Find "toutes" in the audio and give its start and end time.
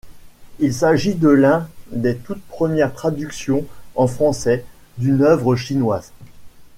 2.17-2.41